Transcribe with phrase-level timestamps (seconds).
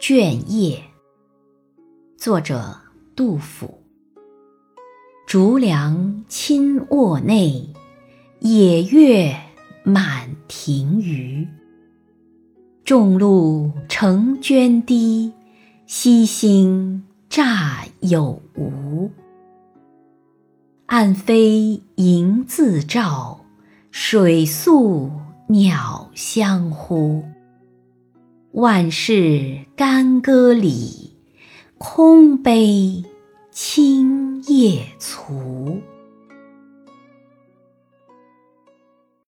[0.00, 0.80] 卷叶，
[2.16, 2.72] 作者
[3.16, 3.82] 杜甫。
[5.26, 7.68] 竹梁侵卧内，
[8.38, 9.34] 野月
[9.82, 11.48] 满庭隅。
[12.84, 15.32] 众路成涓滴，
[15.86, 19.10] 夕星乍有无。
[20.86, 23.44] 暗飞萤自照，
[23.90, 25.10] 水宿
[25.48, 27.24] 鸟相呼。
[28.52, 31.12] 万事干戈里，
[31.76, 33.04] 空悲
[33.50, 35.17] 青叶粗。